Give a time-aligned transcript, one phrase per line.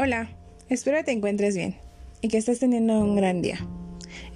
[0.00, 0.30] Hola,
[0.68, 1.74] espero te encuentres bien
[2.20, 3.58] y que estés teniendo un gran día.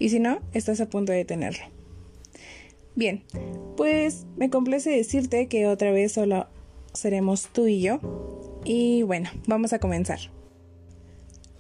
[0.00, 1.62] Y si no, estás a punto de tenerlo.
[2.96, 3.22] Bien,
[3.76, 6.48] pues me complace decirte que otra vez solo
[6.94, 8.00] seremos tú y yo.
[8.64, 10.18] Y bueno, vamos a comenzar.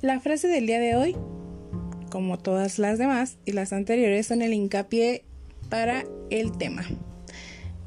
[0.00, 1.16] La frase del día de hoy,
[2.10, 5.22] como todas las demás y las anteriores, son el hincapié
[5.70, 6.84] para el tema.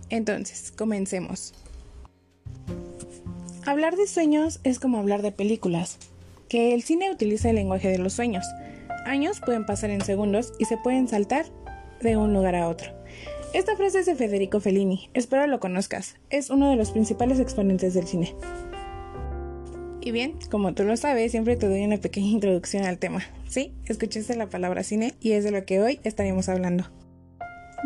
[0.09, 1.53] Entonces, comencemos.
[3.67, 5.97] Hablar de sueños es como hablar de películas,
[6.49, 8.45] que el cine utiliza el lenguaje de los sueños.
[9.05, 11.47] Años pueden pasar en segundos y se pueden saltar
[11.99, 12.91] de un lugar a otro.
[13.55, 17.95] Esta frase es de Federico Fellini, espero lo conozcas, es uno de los principales exponentes
[17.95, 18.35] del cine.
[19.99, 23.23] Y bien, como tú lo sabes, siempre te doy una pequeña introducción al tema.
[23.49, 26.85] Sí, escuchaste la palabra cine y es de lo que hoy estaremos hablando.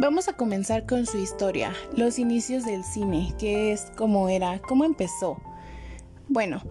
[0.01, 4.83] Vamos a comenzar con su historia, los inicios del cine, qué es, cómo era, cómo
[4.83, 5.41] empezó.
[6.29, 6.61] Bueno,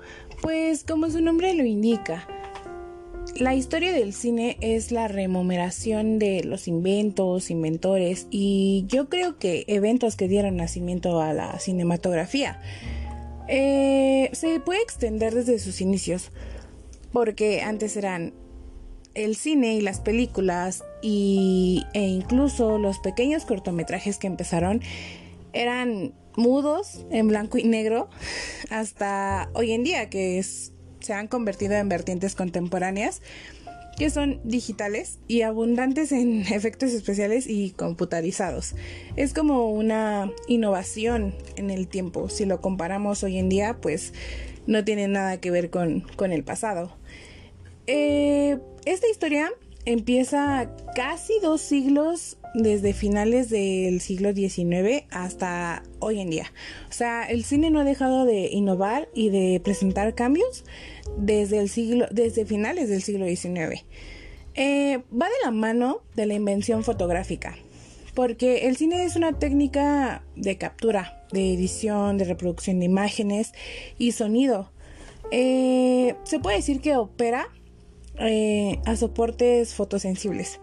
[0.40, 2.26] pues como su nombre lo indica,
[3.36, 9.64] la historia del cine es la remuneración de los inventos, inventores y yo creo que
[9.66, 12.60] eventos que dieron nacimiento a la cinematografía.
[13.48, 16.30] Eh, se puede extender desde sus inicios,
[17.12, 18.34] porque antes eran
[19.14, 24.82] el cine y las películas y, e incluso los pequeños cortometrajes que empezaron
[25.52, 28.08] eran mudos en blanco y negro
[28.70, 30.42] hasta hoy en día que
[31.00, 33.20] se han convertido en vertientes contemporáneas
[33.98, 38.76] que son digitales y abundantes en efectos especiales y computarizados.
[39.16, 42.28] Es como una innovación en el tiempo.
[42.28, 44.12] Si lo comparamos hoy en día, pues
[44.68, 46.96] no tiene nada que ver con, con el pasado.
[47.88, 49.50] Eh, esta historia
[49.84, 56.52] empieza casi dos siglos desde finales del siglo XIX hasta hoy en día.
[56.88, 60.64] O sea, el cine no ha dejado de innovar y de presentar cambios
[61.16, 63.84] desde el siglo, desde finales del siglo XIX.
[64.54, 67.56] Eh, va de la mano de la invención fotográfica,
[68.14, 73.52] porque el cine es una técnica de captura, de edición, de reproducción de imágenes
[73.98, 74.72] y sonido.
[75.30, 77.48] Eh, se puede decir que opera
[78.18, 80.58] eh, a soportes fotosensibles,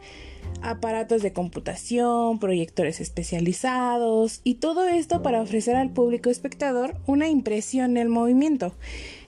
[0.65, 7.93] aparatos de computación, proyectores especializados y todo esto para ofrecer al público espectador una impresión
[7.93, 8.73] del movimiento.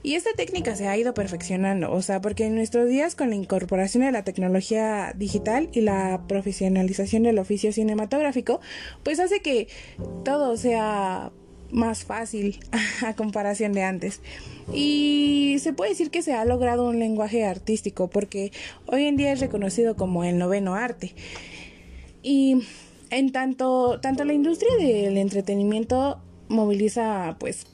[0.02, 3.36] Y esta técnica se ha ido perfeccionando, o sea, porque en nuestros días con la
[3.36, 8.60] incorporación de la tecnología digital y la profesionalización del oficio cinematográfico,
[9.02, 9.68] pues hace que
[10.24, 11.32] todo sea
[11.70, 12.60] más fácil
[13.06, 14.20] a comparación de antes.
[14.72, 18.52] Y se puede decir que se ha logrado un lenguaje artístico porque
[18.86, 21.14] hoy en día es reconocido como el noveno arte.
[22.22, 22.62] Y
[23.10, 27.66] en tanto, tanto la industria del entretenimiento moviliza pues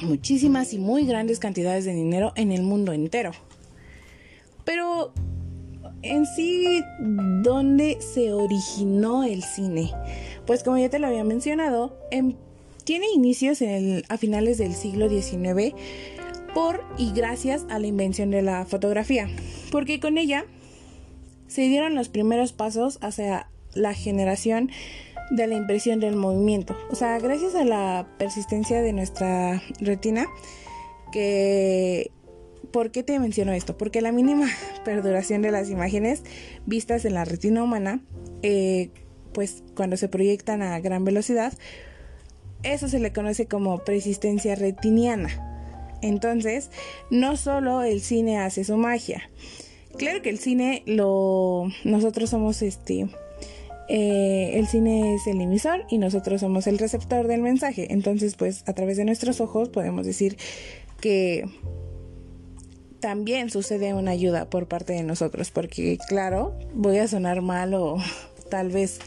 [0.00, 3.32] muchísimas y muy grandes cantidades de dinero en el mundo entero.
[4.64, 5.12] Pero
[6.02, 6.82] en sí,
[7.42, 9.92] ¿dónde se originó el cine?
[10.46, 12.36] Pues como ya te lo había mencionado, en
[12.84, 13.60] tiene inicios
[14.08, 15.74] a finales del siglo XIX
[16.54, 19.28] por y gracias a la invención de la fotografía,
[19.70, 20.44] porque con ella
[21.46, 24.70] se dieron los primeros pasos hacia la generación
[25.30, 26.76] de la impresión del movimiento.
[26.90, 30.26] O sea, gracias a la persistencia de nuestra retina,
[31.12, 32.10] que...
[32.70, 33.76] ¿Por qué te menciono esto?
[33.76, 34.46] Porque la mínima
[34.84, 36.22] perduración de las imágenes
[36.64, 38.00] vistas en la retina humana,
[38.42, 38.88] eh,
[39.34, 41.52] pues cuando se proyectan a gran velocidad,
[42.62, 45.48] eso se le conoce como persistencia retiniana.
[46.02, 46.70] Entonces,
[47.10, 49.30] no solo el cine hace su magia.
[49.96, 51.68] Claro que el cine lo.
[51.84, 53.08] Nosotros somos este.
[53.88, 57.92] Eh, el cine es el emisor y nosotros somos el receptor del mensaje.
[57.92, 60.36] Entonces, pues a través de nuestros ojos podemos decir
[61.00, 61.44] que
[63.00, 65.50] también sucede una ayuda por parte de nosotros.
[65.50, 67.98] Porque, claro, voy a sonar mal o
[68.50, 69.00] tal vez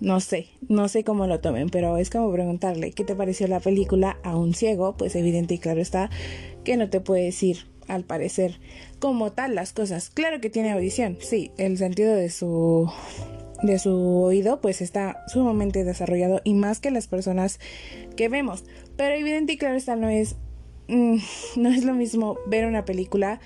[0.00, 3.60] no sé, no sé cómo lo tomen, pero es como preguntarle qué te pareció la
[3.60, 6.10] película a un ciego, pues evidente y claro está
[6.64, 8.60] que no te puede decir al parecer
[8.98, 10.10] como tal las cosas.
[10.10, 12.90] Claro que tiene audición, sí, el sentido de su
[13.62, 13.92] de su
[14.22, 17.60] oído pues está sumamente desarrollado y más que las personas
[18.16, 18.64] que vemos,
[18.96, 20.36] pero evidente y claro está no es
[20.88, 21.16] mm,
[21.56, 23.38] no es lo mismo ver una película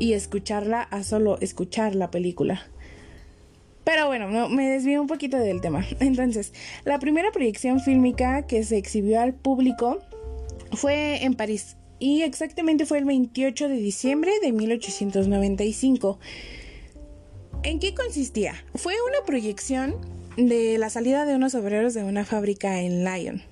[0.00, 2.66] y escucharla a solo escuchar la película.
[3.90, 5.84] Pero bueno, me desvío un poquito del tema.
[5.98, 6.52] Entonces,
[6.84, 9.98] la primera proyección fílmica que se exhibió al público
[10.74, 16.20] fue en París y exactamente fue el 28 de diciembre de 1895.
[17.64, 18.54] ¿En qué consistía?
[18.76, 19.96] Fue una proyección
[20.36, 23.42] de la salida de unos obreros de una fábrica en Lyon.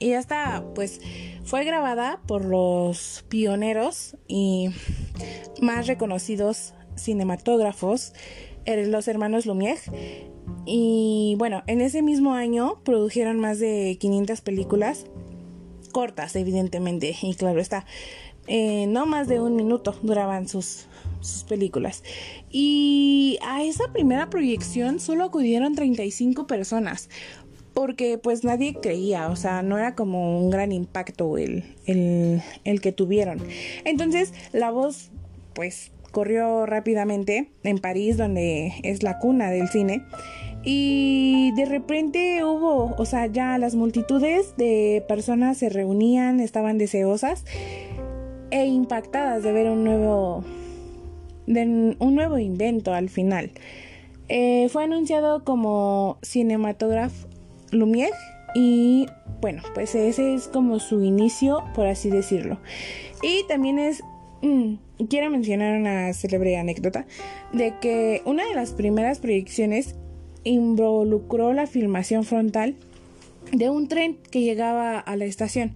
[0.00, 1.00] Y hasta, pues,
[1.44, 4.70] fue grabada por los pioneros y
[5.60, 8.12] más reconocidos cinematógrafos,
[8.76, 9.80] los hermanos Lumière.
[10.66, 15.06] Y bueno, en ese mismo año produjeron más de 500 películas,
[15.92, 17.86] cortas evidentemente, y claro está,
[18.46, 20.86] eh, no más de un minuto duraban sus,
[21.20, 22.02] sus películas.
[22.50, 27.08] Y a esa primera proyección solo acudieron 35 personas,
[27.72, 32.80] porque pues nadie creía, o sea, no era como un gran impacto el, el, el
[32.80, 33.38] que tuvieron.
[33.84, 35.10] Entonces la voz
[35.54, 40.04] pues corrió rápidamente en París, donde es la cuna del cine.
[40.64, 47.44] Y de repente hubo, o sea, ya las multitudes de personas se reunían, estaban deseosas
[48.50, 50.44] e impactadas de ver un nuevo,
[51.46, 53.52] un nuevo invento al final.
[54.28, 57.12] Eh, fue anunciado como Cinematograph
[57.70, 58.14] Lumière
[58.54, 59.06] y
[59.40, 62.58] bueno, pues ese es como su inicio, por así decirlo.
[63.22, 64.02] Y también es
[64.42, 64.74] Mm,
[65.08, 67.06] quiero mencionar una célebre anécdota
[67.52, 69.96] de que una de las primeras proyecciones
[70.44, 72.76] involucró la filmación frontal
[73.52, 75.74] de un tren que llegaba a la estación.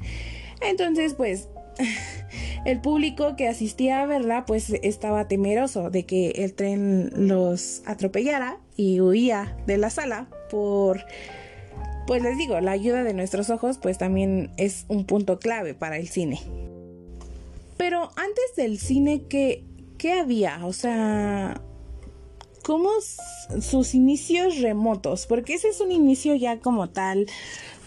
[0.60, 1.48] Entonces, pues,
[2.64, 8.58] el público que asistía a verla, pues estaba temeroso de que el tren los atropellara
[8.76, 11.04] y huía de la sala por...
[12.06, 15.96] Pues les digo, la ayuda de nuestros ojos pues también es un punto clave para
[15.98, 16.40] el cine.
[17.76, 19.64] Pero antes del cine, ¿qué,
[19.98, 20.64] qué había?
[20.66, 21.60] O sea,
[22.62, 22.90] ¿cómo
[23.60, 25.26] sus inicios remotos?
[25.26, 27.26] Porque ese es un inicio ya como tal,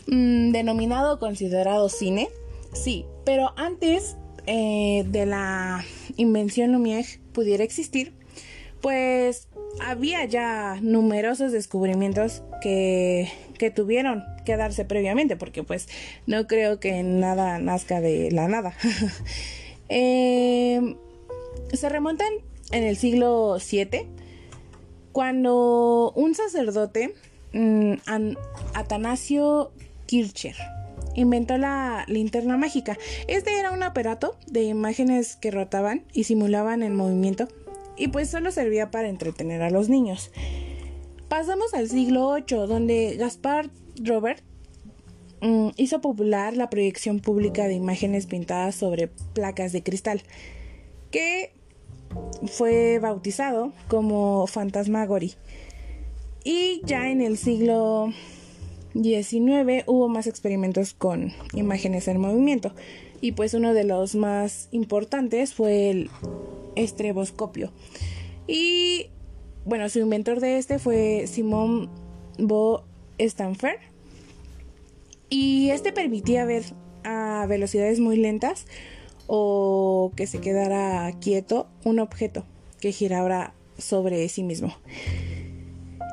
[0.07, 2.29] mm, denominado, considerado cine.
[2.73, 4.17] Sí, pero antes
[4.47, 5.83] eh, de la
[6.17, 8.13] invención Lumière pudiera existir,
[8.81, 9.47] pues
[9.79, 15.87] había ya numerosos descubrimientos que, que tuvieron que darse previamente, porque pues
[16.27, 18.73] no creo que nada nazca de la nada.
[19.89, 20.95] Eh,
[21.73, 22.31] se remontan
[22.71, 24.07] en el siglo VII,
[25.11, 27.13] cuando un sacerdote,
[27.53, 27.93] mm,
[28.73, 29.71] Atanasio
[30.05, 30.55] Kircher,
[31.15, 32.97] inventó la linterna mágica.
[33.27, 37.47] Este era un aparato de imágenes que rotaban y simulaban el movimiento
[37.97, 40.31] y pues solo servía para entretener a los niños.
[41.29, 43.69] Pasamos al siglo VIII, donde Gaspar
[44.03, 44.43] Robert
[45.45, 50.23] Mm, hizo popular la proyección pública de imágenes pintadas sobre placas de cristal,
[51.11, 51.51] que
[52.47, 55.35] fue bautizado como Fantasmagory.
[56.43, 58.11] Y ya en el siglo
[58.93, 62.73] XIX hubo más experimentos con imágenes en movimiento.
[63.21, 66.09] Y pues uno de los más importantes fue el
[66.75, 67.71] estreboscopio.
[68.47, 69.11] Y
[69.63, 71.87] bueno, su inventor de este fue Simon
[72.39, 72.83] Bo
[73.19, 73.94] Stanfer
[75.29, 76.63] y este permitía ver
[77.03, 78.65] a velocidades muy lentas
[79.27, 82.45] o que se quedara quieto un objeto
[82.79, 84.75] que girara sobre sí mismo.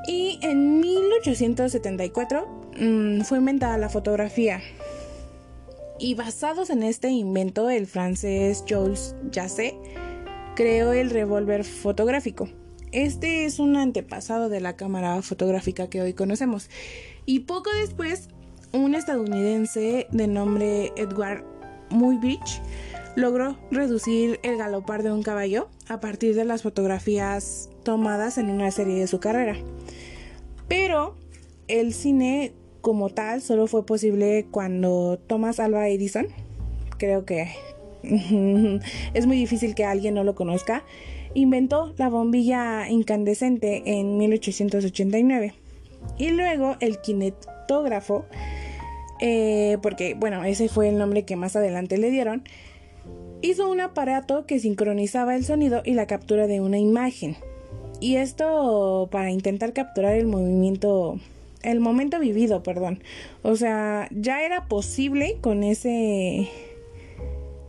[0.07, 2.47] Y en 1874
[2.79, 4.61] mm, fue inventada la fotografía.
[5.99, 9.75] Y basados en este invento, el francés Jules Jasset
[10.57, 12.49] creó el revólver fotográfico.
[12.91, 16.69] Este es un antepasado de la cámara fotográfica que hoy conocemos.
[17.25, 18.29] Y poco después
[18.73, 21.45] un estadounidense de nombre Edward
[21.91, 22.61] Muybridge
[23.17, 28.71] logró reducir el galopar de un caballo a partir de las fotografías tomadas en una
[28.71, 29.57] serie de su carrera.
[30.69, 31.17] Pero
[31.69, 36.27] el cine como tal solo fue posible cuando Thomas Alva Edison,
[36.99, 37.49] creo que
[39.15, 40.83] es muy difícil que alguien no lo conozca,
[41.35, 45.55] inventó la bombilla incandescente en 1889.
[46.19, 47.01] Y luego el
[49.21, 52.43] eh, porque bueno, ese fue el nombre que más adelante le dieron,
[53.41, 57.37] hizo un aparato que sincronizaba el sonido y la captura de una imagen.
[58.01, 61.21] Y esto para intentar capturar el movimiento,
[61.63, 63.01] el momento vivido, perdón.
[63.43, 66.49] O sea, ya era posible con ese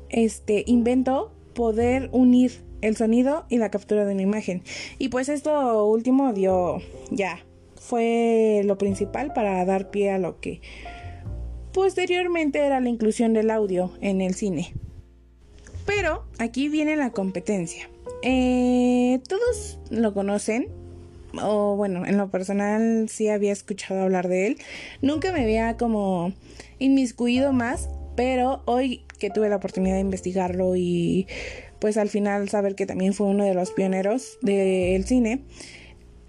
[0.10, 4.64] este invento poder unir el sonido y la captura de una imagen.
[4.98, 6.82] Y pues esto último dio
[7.12, 7.44] ya
[7.84, 10.62] fue lo principal para dar pie a lo que
[11.74, 14.74] Posteriormente era la inclusión del audio en el cine.
[15.88, 17.90] Pero aquí viene la competencia.
[18.22, 20.68] Eh, todos lo conocen,
[21.42, 24.58] o bueno, en lo personal sí había escuchado hablar de él.
[25.02, 26.32] Nunca me había como
[26.78, 31.28] inmiscuido más, pero hoy que tuve la oportunidad de investigarlo y
[31.80, 35.42] pues al final saber que también fue uno de los pioneros del cine,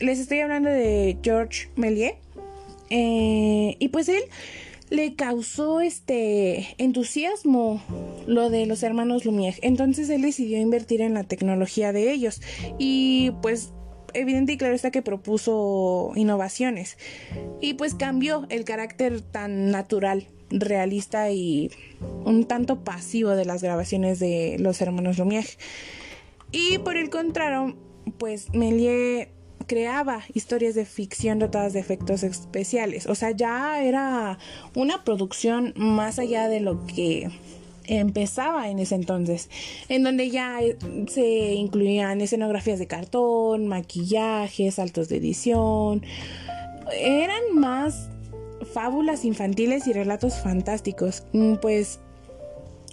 [0.00, 2.14] les estoy hablando de George Méliès.
[2.90, 4.22] Eh, y pues él
[4.90, 7.82] le causó este entusiasmo
[8.26, 9.58] lo de los hermanos Lumière.
[9.62, 12.40] Entonces él decidió invertir en la tecnología de ellos
[12.78, 13.72] y pues
[14.12, 16.96] evidente y claro está que propuso innovaciones
[17.60, 21.70] y pues cambió el carácter tan natural, realista y
[22.24, 25.56] un tanto pasivo de las grabaciones de los hermanos Lumière.
[26.52, 27.76] Y por el contrario,
[28.18, 29.28] pues Méliès
[29.66, 33.06] creaba historias de ficción dotadas de efectos especiales.
[33.06, 34.38] O sea, ya era
[34.74, 37.30] una producción más allá de lo que
[37.86, 39.50] empezaba en ese entonces,
[39.88, 40.60] en donde ya
[41.08, 46.02] se incluían escenografías de cartón, maquillajes, saltos de edición.
[46.92, 48.08] Eran más
[48.72, 51.24] fábulas infantiles y relatos fantásticos.
[51.32, 52.00] Mm, pues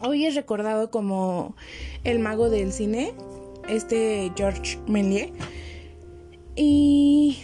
[0.02, 1.56] hoy es recordado como
[2.04, 3.14] el mago del cine,
[3.70, 5.32] este George Méliès
[6.64, 7.40] y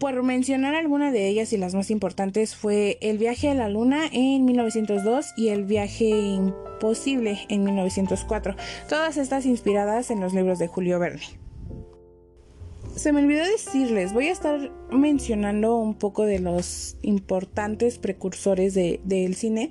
[0.00, 4.02] por mencionar alguna de ellas y las más importantes fue El viaje a la luna
[4.10, 8.56] en 1902 y El viaje imposible en 1904,
[8.88, 11.22] todas estas inspiradas en los libros de Julio Verne.
[12.96, 19.36] Se me olvidó decirles, voy a estar mencionando un poco de los importantes precursores del
[19.36, 19.70] cine.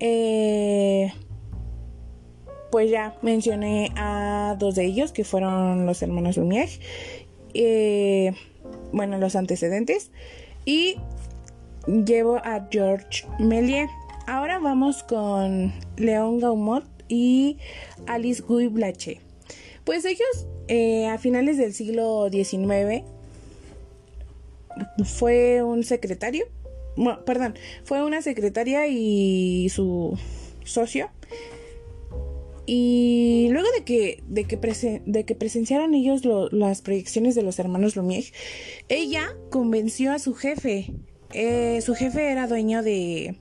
[0.00, 1.12] Eh,
[2.72, 6.80] pues ya mencioné a dos de ellos que fueron los hermanos Lumière
[7.54, 8.34] eh,
[8.92, 10.10] bueno, los antecedentes.
[10.64, 10.96] Y
[11.86, 13.90] llevo a George Méliès.
[14.26, 17.58] Ahora vamos con León Gaumont y
[18.06, 19.20] Alice Guy Blaché.
[19.84, 23.04] Pues ellos eh, a finales del siglo XIX
[25.04, 26.46] fue un secretario,
[27.24, 30.18] perdón, fue una secretaria y su
[30.64, 31.08] socio
[32.66, 34.58] y luego de que, de que,
[35.06, 38.32] de que presenciaran ellos las proyecciones de los hermanos Lumière,
[38.88, 40.92] ella convenció a su jefe.
[41.32, 43.36] Eh, su jefe era dueño de,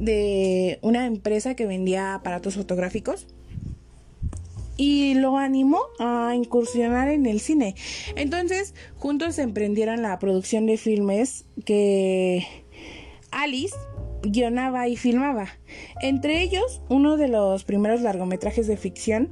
[0.00, 3.26] de una empresa que vendía aparatos fotográficos
[4.76, 7.74] y lo animó a incursionar en el cine.
[8.16, 12.46] Entonces, juntos emprendieron la producción de filmes que
[13.30, 13.76] Alice
[14.24, 15.48] guionaba y filmaba.
[16.00, 19.30] Entre ellos, uno de los primeros largometrajes de ficción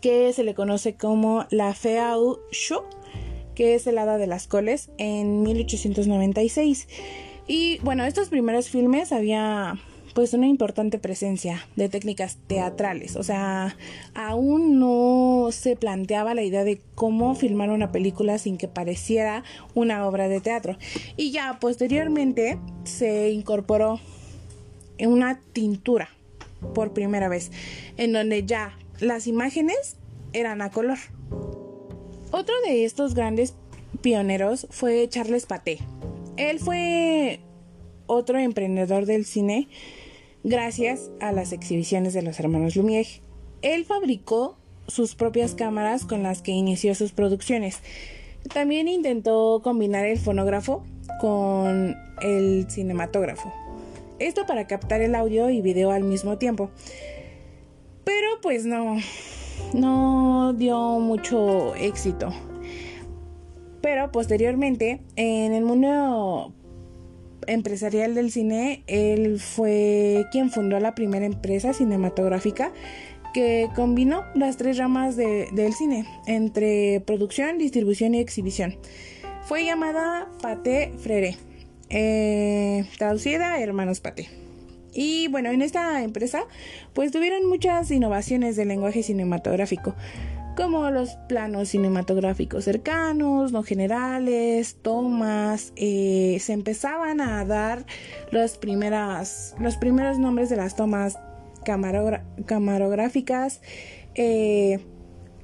[0.00, 2.14] que se le conoce como La Fea
[2.52, 2.84] Show,
[3.54, 6.88] que es el Hada de las Coles, en 1896.
[7.48, 9.78] Y bueno, estos primeros filmes había
[10.16, 13.16] pues una importante presencia de técnicas teatrales.
[13.16, 13.76] O sea,
[14.14, 19.44] aún no se planteaba la idea de cómo filmar una película sin que pareciera
[19.74, 20.78] una obra de teatro.
[21.18, 24.00] Y ya posteriormente se incorporó
[24.98, 26.08] una tintura
[26.74, 27.50] por primera vez,
[27.98, 29.96] en donde ya las imágenes
[30.32, 30.96] eran a color.
[32.30, 33.52] Otro de estos grandes
[34.00, 35.76] pioneros fue Charles Paté.
[36.38, 37.40] Él fue
[38.06, 39.68] otro emprendedor del cine
[40.46, 43.20] gracias a las exhibiciones de los hermanos Lumière.
[43.62, 47.80] Él fabricó sus propias cámaras con las que inició sus producciones.
[48.54, 50.84] También intentó combinar el fonógrafo
[51.20, 53.52] con el cinematógrafo.
[54.20, 56.70] Esto para captar el audio y video al mismo tiempo.
[58.04, 58.98] Pero pues no,
[59.74, 62.32] no dio mucho éxito.
[63.82, 66.54] Pero posteriormente, en el mundo
[67.46, 72.72] empresarial del cine, él fue quien fundó la primera empresa cinematográfica
[73.34, 78.76] que combinó las tres ramas del cine, entre producción, distribución y exhibición.
[79.44, 81.36] Fue llamada Paté Frere,
[81.90, 84.28] eh, traducida Hermanos Paté.
[84.92, 86.44] Y bueno, en esta empresa
[86.94, 89.94] pues tuvieron muchas innovaciones del lenguaje cinematográfico
[90.56, 97.84] como los planos cinematográficos cercanos, no generales, tomas, eh, se empezaban a dar
[98.32, 101.18] los, primeras, los primeros nombres de las tomas
[102.46, 103.60] camarográficas
[104.14, 104.80] eh,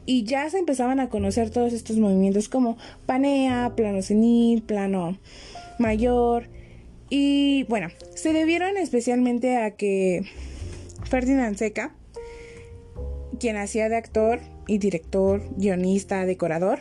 [0.06, 5.18] y ya se empezaban a conocer todos estos movimientos como panea, plano cenil, plano
[5.78, 6.48] mayor
[7.10, 10.24] y bueno, se debieron especialmente a que
[11.04, 11.94] Ferdinand Seca,
[13.38, 16.80] quien hacía de actor, y director, guionista, decorador,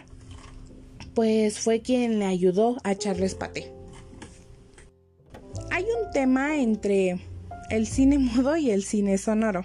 [1.13, 3.71] pues fue quien le ayudó a Charles Paté.
[5.71, 7.19] Hay un tema entre
[7.69, 9.63] el cine mudo y el cine sonoro.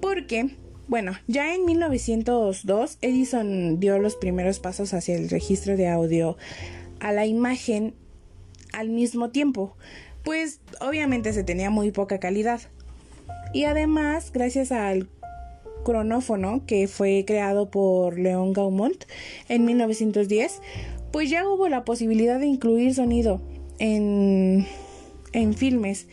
[0.00, 6.36] Porque, bueno, ya en 1902 Edison dio los primeros pasos hacia el registro de audio
[7.00, 7.94] a la imagen
[8.72, 9.76] al mismo tiempo,
[10.24, 12.60] pues obviamente se tenía muy poca calidad.
[13.52, 15.08] Y además, gracias al
[15.84, 19.04] cronófono que fue creado por León Gaumont
[19.48, 20.60] en 1910,
[21.12, 23.40] pues ya hubo la posibilidad de incluir sonido
[23.78, 24.66] en,
[25.32, 26.06] en filmes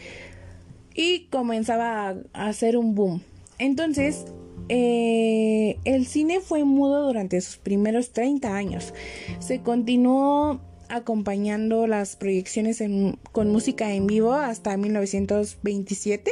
[0.94, 3.22] y comenzaba a hacer un boom.
[3.60, 4.26] Entonces,
[4.70, 8.94] eh, el cine fue mudo durante sus primeros 30 años.
[9.40, 12.84] Se continuó acompañando las proyecciones
[13.32, 16.32] con música en vivo hasta 1927,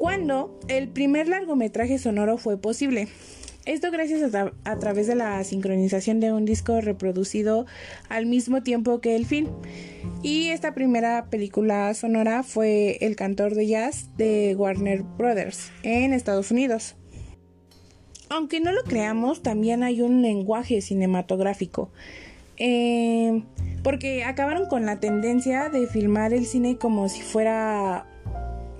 [0.00, 3.08] cuando el primer largometraje sonoro fue posible.
[3.66, 7.66] Esto gracias a, través de la sincronización de un disco reproducido
[8.08, 9.48] al mismo tiempo que el film.
[10.22, 16.50] Y esta primera película sonora fue El cantor de jazz de Warner Brothers en Estados
[16.50, 16.96] Unidos.
[18.30, 21.90] Aunque no lo creamos, también hay un lenguaje cinematográfico.
[22.56, 23.42] Eh,
[23.82, 28.06] porque acabaron con la tendencia de filmar el cine como si fuera,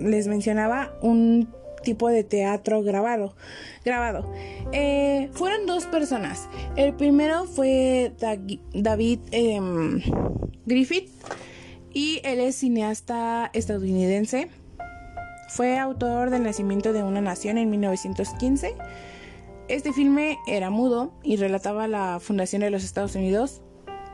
[0.01, 1.49] les mencionaba, un
[1.83, 3.35] tipo de teatro grabado.
[3.83, 4.31] grabado.
[4.71, 6.47] Eh, fueron dos personas.
[6.75, 8.13] El primero fue
[8.73, 10.01] David em,
[10.65, 11.09] Griffith
[11.93, 14.49] y él es cineasta estadounidense.
[15.49, 18.75] Fue autor del Nacimiento de una Nación en 1915.
[19.67, 23.61] Este filme era mudo y relataba la fundación de los Estados Unidos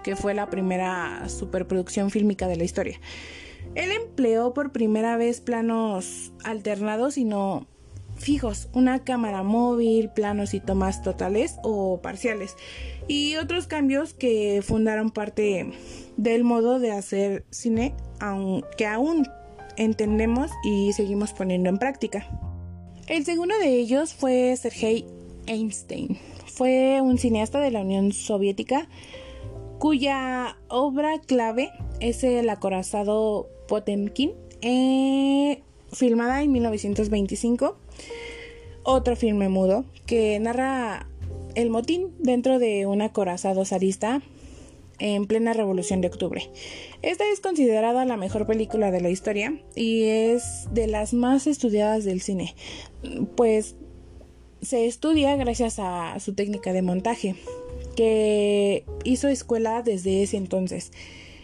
[0.03, 2.97] que fue la primera superproducción fílmica de la historia.
[3.77, 7.67] Él empleó por primera vez planos alternados y no
[8.17, 12.55] fijos, una cámara móvil, planos y tomas totales o parciales,
[13.07, 15.71] y otros cambios que fundaron parte
[16.17, 17.93] del modo de hacer cine
[18.79, 19.27] que aún
[19.75, 22.27] entendemos y seguimos poniendo en práctica.
[23.05, 25.05] El segundo de ellos fue Sergei
[25.45, 26.17] Einstein.
[26.47, 28.89] Fue un cineasta de la Unión Soviética
[29.79, 37.77] cuya obra clave es el acorazado Potemkin, eh, filmada en 1925.
[38.83, 41.07] Otro filme mudo que narra
[41.55, 44.21] el motín dentro de un acorazado zarista
[44.99, 46.49] en plena Revolución de Octubre.
[47.01, 52.03] Esta es considerada la mejor película de la historia y es de las más estudiadas
[52.03, 52.55] del cine,
[53.35, 53.75] pues
[54.61, 57.35] se estudia gracias a su técnica de montaje
[57.97, 60.91] que hizo escuela desde ese entonces.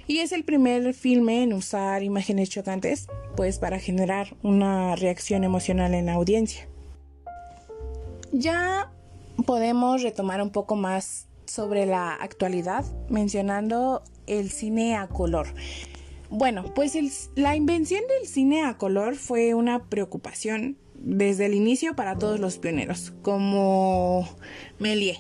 [0.06, 5.96] Y es el primer filme en usar imágenes chocantes, pues para generar una reacción emocional
[5.96, 6.68] en la audiencia.
[8.32, 8.92] Ya
[9.46, 15.48] podemos retomar un poco más sobre la actualidad, mencionando el cine a color.
[16.30, 22.18] Bueno, pues la invención del cine a color fue una preocupación desde el inicio para
[22.18, 24.28] todos los pioneros, como
[24.80, 25.20] Méliès,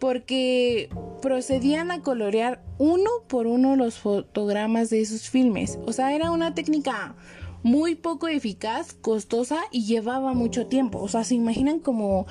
[0.00, 0.88] porque
[1.22, 5.78] procedían a colorear uno por uno los fotogramas de esos filmes.
[5.86, 7.14] O sea, era una técnica
[7.62, 10.98] muy poco eficaz, costosa y llevaba mucho tiempo.
[11.00, 12.26] O sea, se imaginan como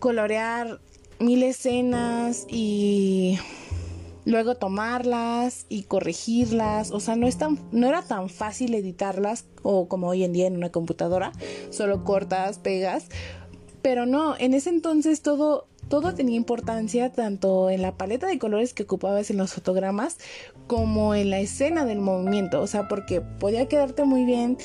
[0.00, 0.80] colorear
[1.20, 3.38] mil escenas y
[4.24, 6.90] luego tomarlas y corregirlas.
[6.90, 10.48] O sea, no, es tan, no era tan fácil editarlas o como hoy en día
[10.48, 11.30] en una computadora,
[11.70, 13.06] solo cortas, pegas.
[13.80, 18.72] Pero no, en ese entonces todo todo tenía importancia tanto en la paleta de colores
[18.72, 20.18] que ocupabas en los fotogramas
[20.68, 24.56] como en la escena del movimiento, o sea, porque podía quedarte muy bien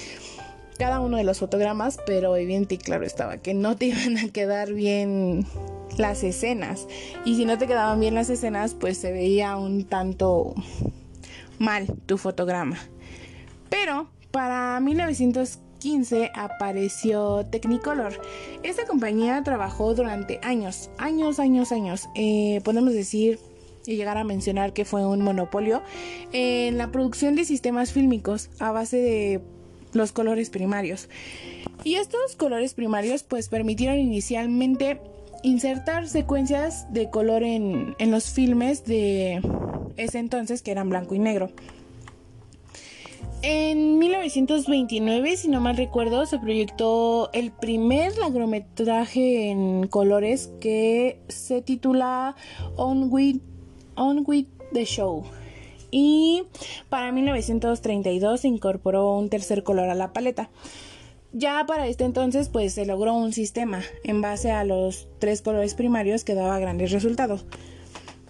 [0.77, 4.29] cada uno de los fotogramas, pero evidente y claro estaba que no te iban a
[4.29, 5.47] quedar bien
[5.97, 6.87] las escenas.
[7.25, 10.53] Y si no te quedaban bien las escenas, pues se veía un tanto
[11.57, 12.77] mal tu fotograma.
[13.69, 14.79] Pero para
[15.85, 18.19] 1915 apareció Technicolor.
[18.63, 22.09] Esta compañía trabajó durante años, años, años, años.
[22.15, 23.39] Eh, podemos decir
[23.85, 25.83] y llegar a mencionar que fue un monopolio
[26.31, 29.41] en la producción de sistemas fílmicos a base de
[29.93, 31.07] los colores primarios.
[31.83, 34.99] Y estos colores primarios pues permitieron inicialmente
[35.43, 39.39] insertar secuencias de color en, en los filmes de
[39.97, 41.51] ese entonces que eran blanco y negro.
[43.41, 51.61] En 1929, si no mal recuerdo, se proyectó el primer largometraje en colores que se
[51.61, 52.35] titula
[52.75, 53.37] On With,
[53.95, 55.23] On With the Show.
[55.91, 56.43] Y
[56.89, 60.49] para 1932 se incorporó un tercer color a la paleta.
[61.31, 65.73] Ya para este entonces pues se logró un sistema en base a los tres colores
[65.73, 67.45] primarios que daba grandes resultados.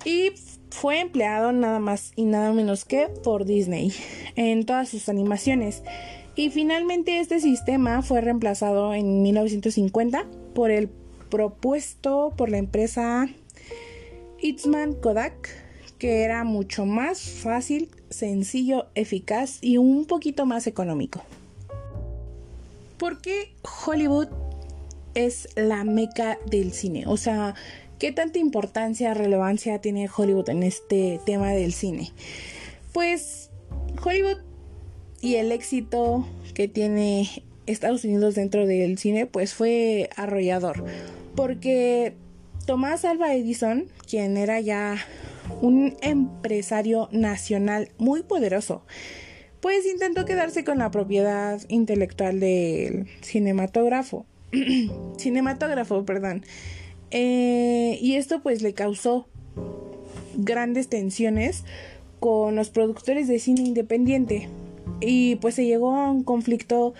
[0.04, 0.32] Y
[0.69, 3.93] fue empleado nada más y nada menos que por Disney
[4.36, 5.84] en todas sus animaciones.
[6.36, 10.89] Y finalmente este sistema fue reemplazado en 1950 por el
[11.30, 13.28] propuesto por la empresa
[14.39, 15.49] Eastman Kodak,
[15.97, 21.21] que era mucho más fácil, sencillo, eficaz y un poquito más económico.
[22.97, 23.54] ¿Por qué
[23.86, 24.28] Hollywood
[25.13, 27.06] es la meca del cine?
[27.08, 27.56] O sea,
[28.00, 32.12] ¿Qué tanta importancia, relevancia tiene Hollywood en este tema del cine?
[32.94, 33.50] Pues
[34.04, 34.40] Hollywood
[35.22, 37.30] y el éxito que tiene
[37.66, 40.84] Estados Unidos dentro del cine pues fue arrollador
[41.36, 42.14] porque
[42.66, 44.98] Tomás Alva Edison, quien era ya
[45.62, 48.84] un empresario nacional muy poderoso,
[49.60, 54.26] pues intentó quedarse con la propiedad intelectual del cinematógrafo.
[55.18, 56.44] cinematógrafo, perdón.
[57.17, 59.25] Eh, y esto pues le causó
[60.36, 61.63] grandes tensiones
[62.19, 64.49] con los productores de cine independiente.
[64.99, 66.93] Y pues se llegó a un conflicto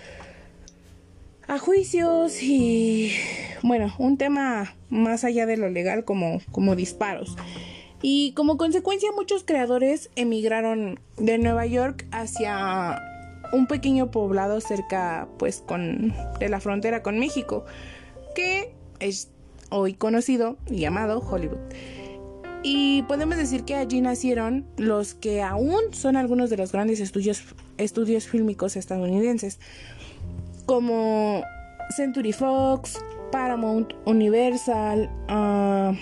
[1.46, 3.12] a juicios y
[3.62, 7.36] bueno, un tema más allá de lo legal como, como disparos.
[8.00, 13.02] Y como consecuencia muchos creadores emigraron de Nueva York hacia
[13.52, 17.66] un pequeño poblado cerca pues con de la frontera con México,
[18.34, 19.28] que es
[19.70, 21.58] hoy conocido y llamado Hollywood.
[22.62, 27.42] Y podemos decir que allí nacieron los que aún son algunos de los grandes estudios,
[27.78, 29.60] estudios fílmicos estadounidenses,
[30.66, 31.44] como
[31.96, 32.98] Century Fox,
[33.30, 35.94] Paramount, Universal, uh,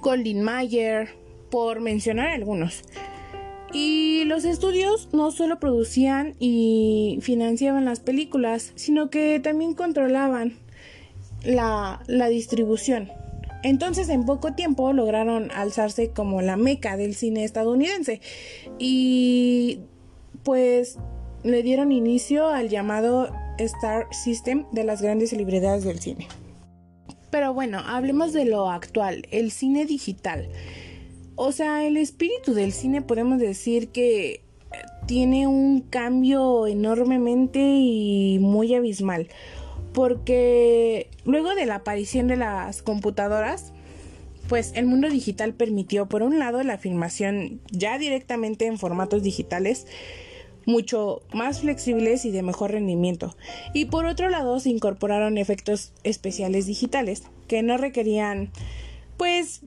[0.00, 1.10] Goldwyn Mayer,
[1.50, 2.82] por mencionar algunos.
[3.74, 10.61] Y los estudios no solo producían y financiaban las películas, sino que también controlaban
[11.44, 13.10] la, la distribución.
[13.62, 18.20] Entonces en poco tiempo lograron alzarse como la meca del cine estadounidense
[18.78, 19.80] y
[20.42, 20.98] pues
[21.44, 26.26] le dieron inicio al llamado Star System de las grandes celebridades del cine.
[27.30, 30.48] Pero bueno, hablemos de lo actual, el cine digital.
[31.34, 34.44] O sea, el espíritu del cine podemos decir que
[35.06, 39.28] tiene un cambio enormemente y muy abismal.
[39.92, 43.72] Porque luego de la aparición de las computadoras,
[44.48, 49.86] pues el mundo digital permitió por un lado la filmación ya directamente en formatos digitales
[50.66, 53.36] mucho más flexibles y de mejor rendimiento.
[53.72, 58.50] Y por otro lado se incorporaron efectos especiales digitales que no requerían
[59.16, 59.62] pues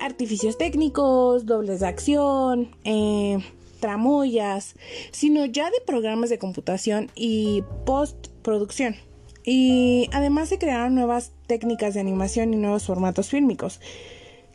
[0.00, 3.38] artificios técnicos, dobles de acción, eh,
[3.80, 4.74] tramoyas,
[5.10, 8.96] sino ya de programas de computación y postproducción.
[9.44, 13.80] Y además se crearon nuevas técnicas de animación y nuevos formatos fílmicos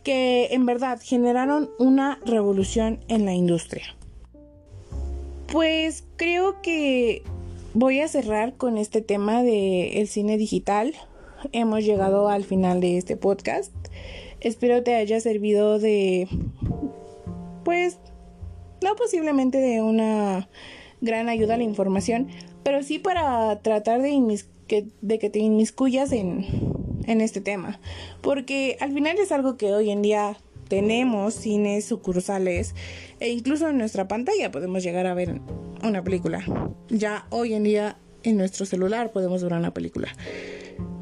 [0.08, 3.93] que en verdad generaron una revolución en la industria.
[5.52, 7.23] Pues creo que
[7.73, 10.93] voy a cerrar con este tema de el cine digital.
[11.52, 13.73] Hemos llegado al final de este podcast.
[14.39, 16.30] Espero te haya servido de
[17.65, 17.97] pues
[18.82, 20.47] no posiblemente de una
[21.02, 22.30] gran ayuda a la información,
[22.63, 24.12] pero sí para tratar de,
[24.67, 26.45] de que te inmiscuyas en,
[27.06, 27.80] en este tema.
[28.21, 32.75] Porque al final es algo que hoy en día tenemos cines sucursales
[33.19, 35.39] e incluso en nuestra pantalla podemos llegar a ver
[35.84, 36.43] una película.
[36.89, 40.10] Ya hoy en día en nuestro celular podemos ver una película.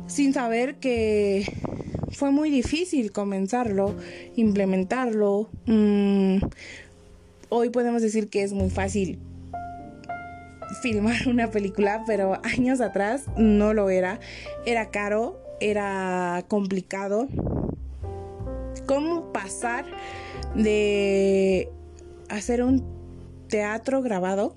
[0.08, 1.52] Sin saber que
[2.12, 3.96] fue muy difícil comenzarlo,
[4.36, 5.50] implementarlo.
[5.66, 6.38] Mm,
[7.50, 9.20] hoy podemos decir que es muy fácil
[10.82, 14.20] filmar una película, pero años atrás no lo era.
[14.66, 17.28] Era caro, era complicado
[18.86, 19.86] cómo pasar
[20.54, 21.70] de
[22.30, 22.84] hacer un
[23.48, 24.56] teatro grabado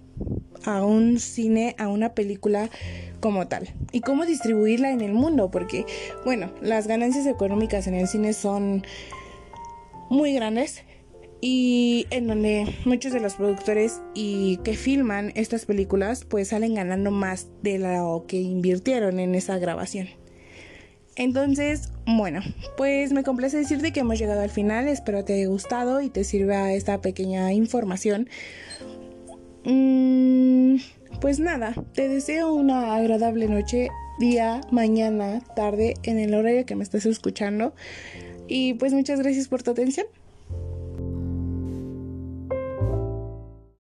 [0.64, 2.68] a un cine, a una película
[3.20, 3.68] como tal.
[3.92, 5.86] Y cómo distribuirla en el mundo, porque,
[6.24, 8.84] bueno, las ganancias económicas en el cine son
[10.10, 10.82] muy grandes
[11.40, 17.10] y en donde muchos de los productores y que filman estas películas pues salen ganando
[17.10, 20.08] más de lo que invirtieron en esa grabación.
[21.18, 22.40] Entonces, bueno,
[22.76, 24.86] pues me complace decirte que hemos llegado al final.
[24.86, 28.28] Espero te haya gustado y te sirva esta pequeña información.
[29.64, 30.76] Mm,
[31.20, 33.88] pues nada, te deseo una agradable noche,
[34.20, 37.74] día, mañana, tarde, en el horario que me estés escuchando.
[38.46, 40.06] Y pues muchas gracias por tu atención.